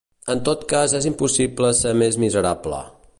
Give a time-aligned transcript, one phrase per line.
[0.33, 2.85] En tot cas és impossible ser més miserable.